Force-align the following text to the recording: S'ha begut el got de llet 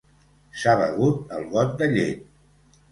S'ha 0.61 0.73
begut 0.79 1.37
el 1.39 1.47
got 1.55 1.79
de 1.85 1.93
llet 1.97 2.27